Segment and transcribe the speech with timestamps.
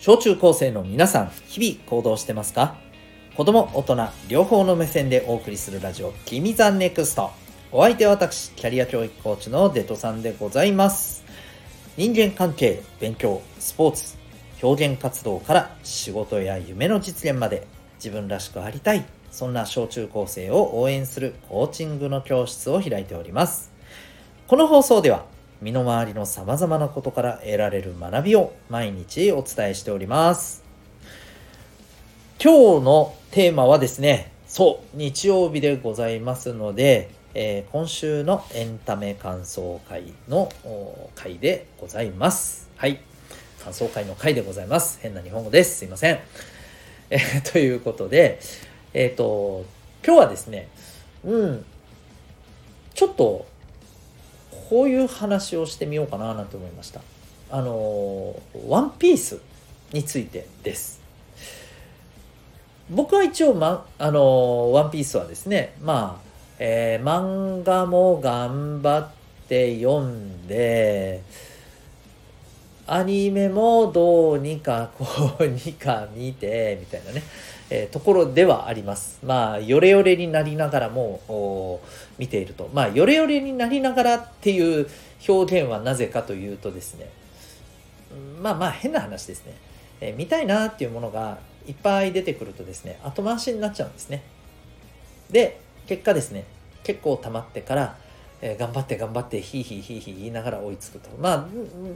[0.00, 2.76] 小中高生の皆さん、日々行動してますか？
[3.36, 7.32] 子供、大人、両方の目線でお送りするラジオ、君ザネクスト。
[7.72, 11.24] お相手は私、キャリア教育コーチのデトさんでございます。
[11.96, 14.16] 人間関係、勉強、スポーツ、
[14.62, 19.04] 表現活動から仕事や夢の実現まで自分らしくありたい。
[19.32, 23.72] そんな小中高生を応援するコーチングの教室を開いております。
[24.46, 25.24] この放送では
[25.60, 30.62] 身の回りの様々なことから得られる学びを毎日お伝えしております。
[32.40, 42.70] 今日のテーマはですね、そう、日曜日でございますので、えー今週のエンタメ感想会のお回でございます。
[42.76, 43.00] はい。
[43.64, 45.00] 感想会の回でございます。
[45.02, 45.78] 変な日本語です。
[45.78, 46.20] すいません。
[47.10, 48.38] えーということで、
[48.94, 49.66] えっ、と、
[50.06, 50.68] 今日はですね、
[51.24, 51.64] うん、
[52.94, 53.46] ちょっと、
[54.68, 57.00] こういう話をしてみようかななんて思いました。
[57.50, 59.40] あの、ワンピース
[59.92, 61.00] についてです。
[62.90, 69.08] 僕は一応、ま、あの、ワンピースはですね、まあ、えー漫画も頑張っ
[69.48, 71.22] て読んで、
[72.86, 75.06] アニメもどうにかこ
[75.40, 77.22] うにか見て、みたいなね、
[77.70, 79.18] えーところではあります。
[79.24, 81.80] まあ、ヨレヨレになりながらも
[82.18, 82.70] 見ていると。
[82.72, 84.88] まあ、ヨレヨレになりながらっていう
[85.28, 87.10] 表現はなぜかというとですね、
[88.40, 89.54] まあまあ変な話ですね。
[90.00, 94.22] えー見たいなっていうものがいっぱい出てくるとですね、後回しになっちゃうんですね。
[95.30, 96.44] で、結果ですね、
[96.84, 97.98] 結構溜まってから、
[98.40, 101.10] えー頑張って頑張ってヒーヒーヒーヒー言いながら追いつくと。
[101.18, 101.46] まあ、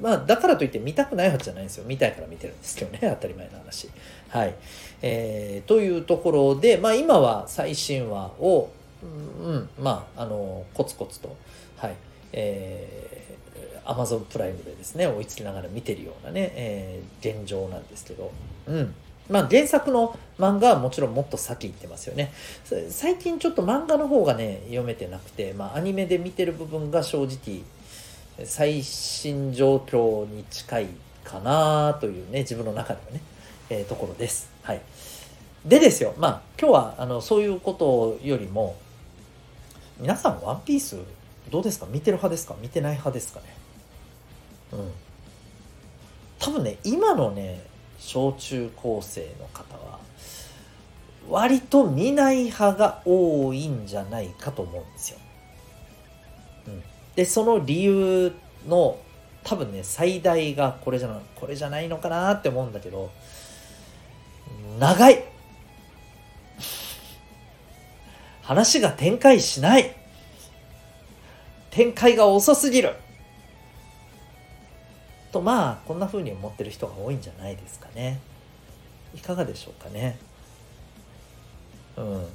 [0.00, 1.84] まあ、だからといって見たくないわけじゃないんですよ。
[1.86, 3.88] 見たいから見てるんですけどね、 当たり前の話。
[4.28, 4.54] はい。
[5.02, 8.70] えーというところで、まあ今は最新話を、
[9.40, 11.36] うん、うんまあ、あの、コツコツと、
[11.76, 11.94] はい。
[12.32, 18.32] えー、Amazon プライムでですね、追いつきながら見てるようなね、えー現状なんですけど、
[18.66, 18.94] うん。
[19.30, 22.32] まあ原作の漫画はもちろんもっと先行ってますよね。
[22.90, 27.62] 最近ちょっと漫画の方がね、読めてなくて、まあアニメで見てる部分が正直、
[28.44, 30.86] 最新状況に近い
[31.24, 33.20] かなというね、自分の中ではね、
[33.70, 34.50] えーところです。
[34.62, 34.80] はい。
[35.64, 38.76] でですよ、まあ今日はあのそういうことよりも、
[40.00, 40.96] 皆さんワンピース
[41.50, 41.86] どうですか？
[41.88, 42.56] 見てる派ですか？
[42.60, 43.46] 見てない派ですかね？
[44.72, 44.90] うん。
[46.40, 47.62] 多分ね、今のね、
[48.04, 50.00] 小中高生の方は、
[51.30, 55.18] 割と見ない派が多いんじゃないかと思うんですよ。
[56.66, 56.82] うん。
[57.14, 58.32] で、その理由
[58.68, 58.98] の
[59.44, 63.10] 多分ね、最大がこれじゃ、これじゃないのかなって思うんだけど、
[64.80, 65.24] 長い
[68.42, 69.94] 話が展開しない
[71.70, 72.96] 展開が遅すぎる
[75.32, 78.20] とまあこんな風に思ってる人が多いんじゃないですかね。
[79.14, 80.18] いかがでしょうかね。
[81.96, 82.26] うん。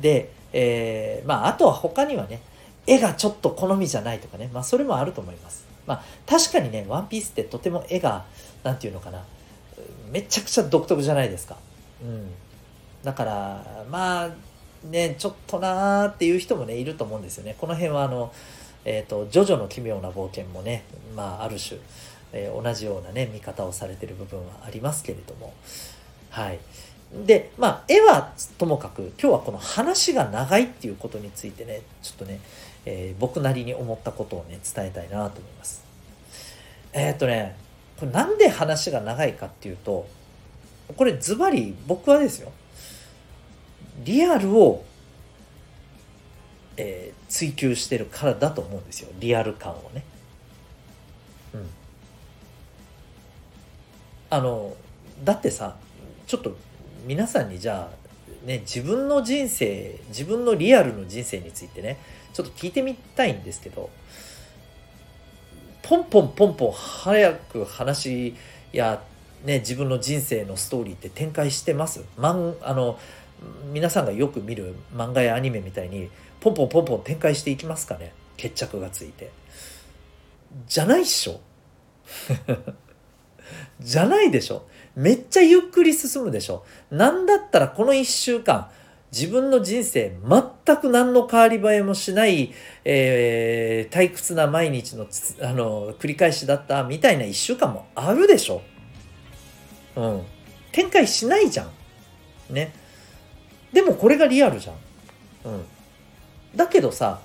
[0.00, 2.40] で、えーまああとは他にはね
[2.86, 4.50] 絵がちょっと好みじゃないとかね。
[4.52, 5.64] まあそれもあると思います。
[5.86, 8.24] まあ確かにね「ワンピースってとても絵が
[8.62, 9.24] なんていうのかな。
[10.10, 11.56] めちゃくちゃ独特じゃないですか。
[12.02, 12.30] うん。
[13.04, 14.30] だからまあ
[14.84, 17.54] ねちょっとなーっていう人もねいると思うんですよね。
[17.58, 18.32] この辺はあの
[18.84, 21.80] えっ、と「ジョジョの奇妙な冒険」もねまあある種、
[22.32, 25.52] えー同じようなね見方をされてる部分はありますけれども。
[26.30, 26.58] はい。
[27.26, 32.40] でまあ絵はともかく今日はこの話が長いっていうことについてねちょっとね、
[32.86, 35.82] えー僕なりに思ったことをね伝えたいなと思います。
[36.92, 37.56] えっ、とね
[37.98, 40.06] これなんで話が長いかっていうと
[40.96, 42.52] これズバリ僕はですよ
[44.04, 44.84] リアルを、
[47.40, 49.08] 追求してるからだと思うんですよ。
[49.18, 50.04] リアル感をね。
[51.54, 51.66] うん。
[54.28, 54.76] あの
[55.24, 55.76] だってさ
[56.26, 56.54] ちょっと
[57.06, 61.96] 皆さんにじゃあね自分の人生自分のリアルの人生についてね
[62.34, 63.88] ちょっと聞いてみたいんですけど
[65.82, 68.34] ポンポンポンポン早く話
[68.70, 69.02] や、
[69.46, 72.04] ね、自分の人生のストーリーって展開してます？
[72.18, 72.98] マンあの
[73.72, 76.10] 皆さんがよく見る漫画やアニメみたいに
[76.40, 78.12] ポンポンポンポン展開していきますかね。
[78.36, 79.30] 決着がついて。
[80.66, 81.40] じゃないっしょ？
[83.80, 84.66] じゃないでしょ？
[84.96, 86.64] めっちゃゆっくり進むでしょ？
[86.90, 88.68] なんだったらこの1週間
[89.12, 90.16] 自分の人生
[90.66, 92.52] 全く何の変わり映えもしない、
[92.84, 95.06] えー退屈な毎日の
[95.42, 98.62] あの繰り返しだったみたいな1週間もあるでしょ？
[99.96, 100.22] うん。
[100.72, 101.64] 展開しないじゃ
[102.50, 102.54] ん。
[102.54, 102.72] ね。
[103.72, 104.76] でもこれがリアルじゃん。
[105.44, 105.64] うん。
[106.56, 107.20] だけどさ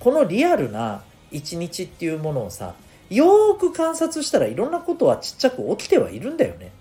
[0.00, 2.74] このリアルな一日っていうものをさ
[3.10, 6.72] よーく観察したらいろんなことはちっちゃく起きてはいるんだよね。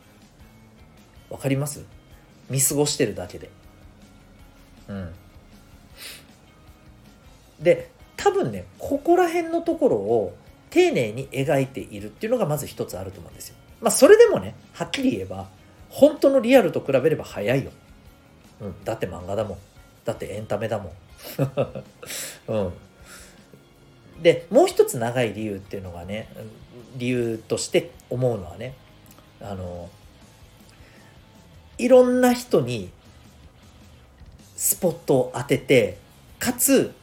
[1.30, 1.84] わかります？
[2.50, 3.50] 見過ごしてるだけで。
[4.88, 5.14] うん。
[7.60, 10.36] で多分ねここら辺のところを
[10.70, 13.56] 丁寧に描いているっていうのがまず一つあると思うんですよ。
[13.82, 15.48] まあそれでもねはっきり言えば
[15.90, 17.72] 本当のリアルと比べれば早いよ、
[18.62, 19.58] うん、だって漫画だもん。
[20.06, 20.92] だってエンタメだもん。
[22.48, 22.74] うん。
[24.22, 26.28] でもう一つ長い理由っていうのがね
[26.96, 28.76] 理由として思うのはね
[29.40, 29.90] あの
[31.78, 32.92] いろんな人に
[34.56, 35.98] スポットを当てて
[36.38, 36.94] かつ、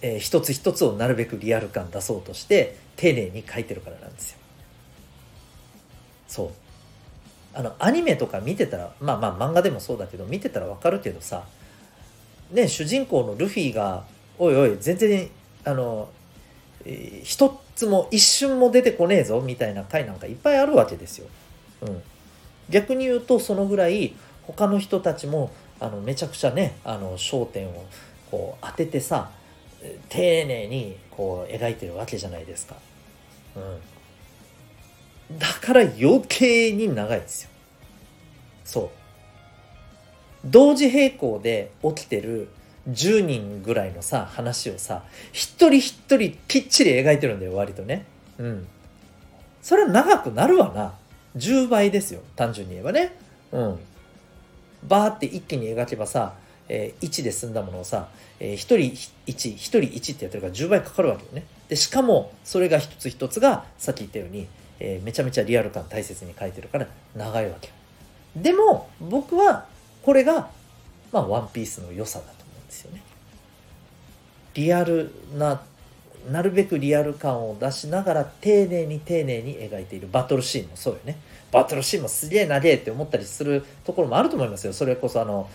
[0.00, 4.38] えー、一つ一つをなるべくリアル感出そうとして丁寧に書いてるからなんですよ。
[6.26, 6.50] そう。
[7.58, 11.42] あのアニメとか見てたらまあまあ漫画でもそうだけど見てたらわかるけどさ
[12.52, 14.04] ね主人公のルフィが
[14.38, 15.28] おいおい全然
[15.64, 16.08] あの、
[17.24, 21.26] 一つも一瞬も出てこねえぞみたいな回なんかいっぱいあるわけですよ。
[21.82, 22.02] うん、
[22.70, 24.14] 逆に言うとそのぐらい
[24.44, 25.50] 他の人たちも
[25.80, 27.86] あのめちゃくちゃねあの焦点を
[28.30, 29.30] こう当ててさ
[30.08, 32.76] 丁寧にこう描いてるわけじゃないですか。
[33.56, 33.62] うん、
[35.32, 37.50] だから余計に長いですよ。
[38.64, 38.90] そう。
[40.44, 42.48] 同時並行で起きてる
[42.90, 45.02] 10人ぐらいのさ話をさ
[45.32, 48.06] 一人一人きっちり描いてるんだよ割とね
[48.38, 48.66] うん
[49.60, 50.94] それは長くなるわな
[51.36, 53.16] 10倍ですよ単純に言えばね
[53.52, 53.78] うん
[54.86, 56.34] バーって一気に描けばさ、
[56.68, 58.08] えー、1で済んだものをさ、
[58.40, 61.44] えー、1人1、1人1ってやってるから10倍かかるわけよね。
[61.68, 64.46] で、しかも、それが一つ一つが、さっき言ったように、
[64.80, 66.86] えー、めちゃめちゃリアル感大切に書いてるから
[67.16, 67.70] 長いわけ。
[68.36, 69.66] でも、僕は、
[70.02, 70.48] これが、
[71.12, 73.02] まあ、ワンピースの良さだと思うんですよね。
[74.54, 75.62] リアルな、
[76.30, 81.16] なるべくリアル感を出しながら、丁寧に丁寧に描いているバトルシーンもそうよね。
[81.50, 84.72] バトルシーンもすげえ長えって思ったりするところもあると思いますよ。
[84.72, 85.48] それこそあの、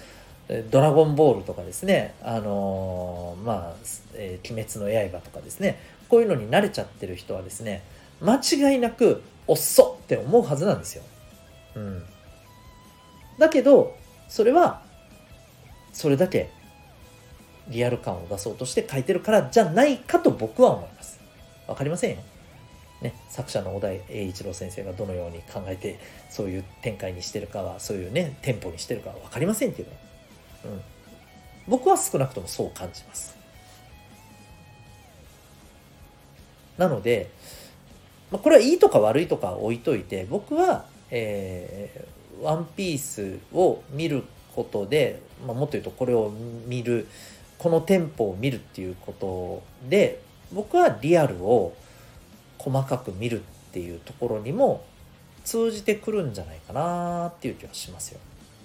[0.72, 3.74] ドラゴンボールとかですね、あのー、まあ、
[4.16, 5.80] えー、鬼滅の刃とかですね、
[6.10, 7.81] こういうのに慣れちゃってる人はですね、
[8.24, 11.04] 間違いなく、おっそって思うはずなんですよ。
[11.75, 12.04] うん。
[13.38, 13.96] だけど、
[14.30, 14.81] それは、
[15.92, 16.50] それだけ
[17.68, 21.20] リアル感を出そうとして書いてるからじゃないかと僕は思います。
[21.68, 22.18] わかりませんよ。
[23.02, 26.00] ね、作者の小田栄一郎先生がどのように考えて
[26.30, 29.92] そういう展開にしてるかはそういうねテンポにしてるかは分かりませんけど、
[30.64, 30.81] うん、
[31.68, 33.36] 僕は少なくともそう感じます
[36.78, 37.30] なので、
[38.33, 44.24] まあ、これはいいとか悪いとか置いといて僕は、えー、ワンピースを見る
[44.56, 46.33] ことで、まあ、もっと言うとこれを
[46.65, 47.07] 見る
[47.59, 50.19] このテンポを見るっていうことで
[50.51, 51.75] 僕はリアルを
[52.57, 54.83] 細かく見るっていうところにも
[55.44, 58.19] 通じてくるんじゃないかなっていう気はしますよ。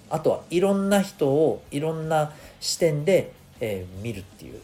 [0.09, 4.61] あとはいろんな人をいろんな視点で、えー、見るっていう、うん、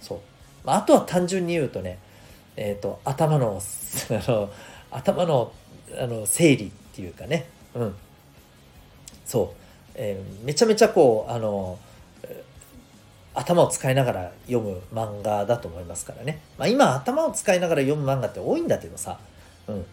[0.00, 0.18] そう。
[0.64, 1.98] あとは単純に言うとね、
[2.56, 3.60] えーと、頭の
[4.10, 4.50] あの
[4.90, 5.52] 頭の
[5.98, 7.94] あの整理っていうかね、うん、
[9.24, 9.56] そう、
[9.94, 11.78] えー、めちゃめちゃこうあの
[13.36, 16.40] 頭を使いながら読む漫画だと思いますからね。
[16.56, 19.18] まあ、今頭を使いながら読む漫画って多いんだけどさ、
[19.68, 19.86] うん。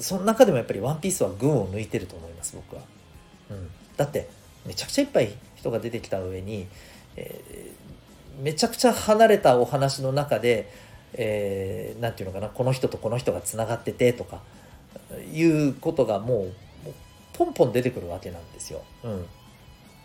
[0.00, 2.82] その中でもやっぱりワンピースは群を抜いてると思います、僕は。
[3.50, 3.68] うん。
[3.98, 4.28] だって、
[4.64, 6.66] めちゃくちゃいっぱい人が出てきた上に、
[7.16, 10.72] えー、めちゃくちゃ離れたお話の中で、
[11.16, 14.40] えー、て言うのかな、この人とこの人がつながっててとか、
[15.32, 16.52] いうことがもう、
[17.32, 18.82] ポンポン出てくるわけなんですよ。
[19.04, 19.26] うん。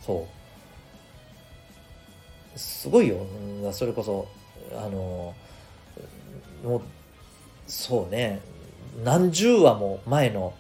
[0.01, 0.41] そう。
[2.55, 3.25] すごいよ
[3.71, 4.27] それこそ
[4.73, 5.33] あの
[6.63, 6.81] もう
[7.67, 8.41] そうね
[9.03, 10.53] 何十話も前の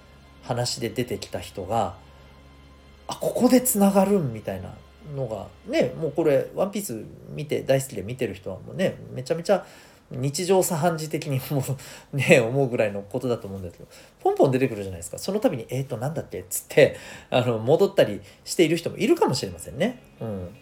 [0.43, 1.95] 話で出てきた人が
[3.07, 4.73] あここでつながるんみたいな
[5.15, 9.65] のがねもうこれ「ワンピース見て大好きで見てる人はもうねめちゃめちゃ
[10.11, 11.63] 日常茶飯事的にも
[12.13, 13.89] うね 思うぐらいのことだと思うんですけど
[14.19, 16.97] ポンポン出てくるじゃないですかその度に「えっ、ー、と何だっけ?」っつって
[17.31, 19.99] あの戻ったりしている人もいるかもしれませんね。
[20.19, 20.55] うん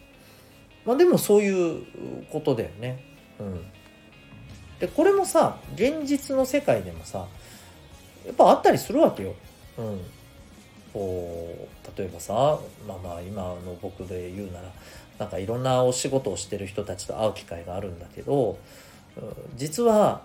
[0.84, 1.84] まあでもそういう
[2.32, 3.04] ことだよね。
[3.38, 3.70] うん。
[4.78, 7.26] で、これもさ、現実の世界でもさ、
[8.26, 9.34] やっぱあったりするわけよ。
[9.76, 10.00] うん。
[10.92, 14.72] こう、例えばさ、まあまあ今の僕で言うなら、
[15.18, 18.58] なんかいろんなお仕事をしてる人たちと会う機会があるんだけど、
[19.56, 20.22] 実は、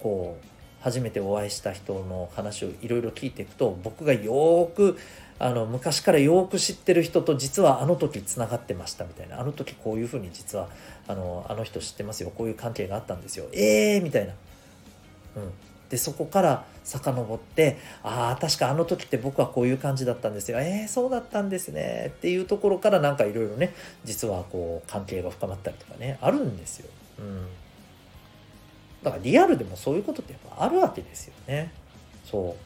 [0.00, 0.46] こう、
[0.82, 4.98] 初めてお会いした人の話をいろいろ聞いていくと僕がよく
[5.38, 10.68] あの昔からよく知ってる人と実はあの時つながってましたみたいなあの時こういうふうに実は
[11.08, 12.32] あのあの人知ってますよ。
[12.36, 13.46] こういう関係があったんですよ。
[13.52, 14.34] ええー、みたいな。
[15.36, 15.52] うん、
[15.88, 20.60] でそこから遡ってああ確かあの時って僕はこういう感じだったんですよ。
[20.60, 22.12] えー、そうだったんですね。
[22.16, 23.74] っていうところからなんかいろいろね
[24.04, 26.88] 実はこう関係が深まったりとかねあるんですよ。
[27.18, 27.46] うん、
[29.02, 31.72] だからリアルでもそういうことってやっぱあるわけですよね。
[32.24, 32.56] そ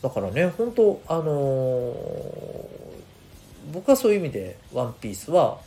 [0.00, 1.94] うだからね本当あのー、
[3.72, 5.58] 僕はそういう意味で「ワンピースは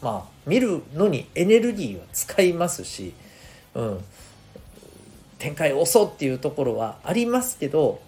[0.00, 3.12] まあ見るのにエネルギーは使いますし、
[3.74, 4.04] うん、
[5.38, 8.00] 展開遅っていうところはありますけど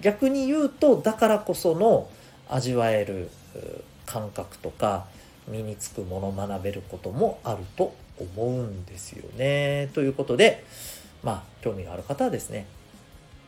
[0.00, 2.08] 逆に言うとだからこその
[2.48, 3.30] 味わえる
[4.06, 5.06] 感覚とか
[5.48, 7.94] 身につくもの学べることもあると
[8.36, 9.90] 思うんですよね。
[9.94, 10.64] ということで
[11.22, 12.66] まあ興味がある方はですね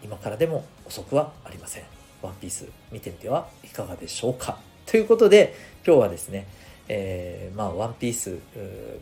[0.03, 1.85] 今からでも遅くはありません。
[2.23, 4.59] ワンピース見てみてはいかがでしょうか。
[4.87, 5.55] ということで
[5.87, 6.47] 今日はですね
[6.87, 8.37] えー、まあ、ワンピース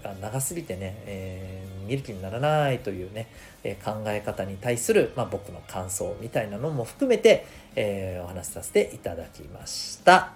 [0.05, 3.27] が長すぎてね、えー、見る気にならないというね、
[3.65, 10.31] えー、考え方に対する、まあ、僕の感想みたいなのも含めて、えお話しさせていただきました。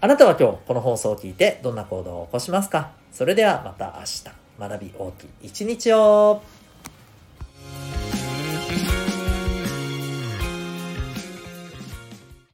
[0.00, 3.05] あなたは今日この放送を聞いてどんな行動を起こしますか？
[3.16, 4.24] それではまた明日、
[4.60, 6.42] 学び大きい一日を。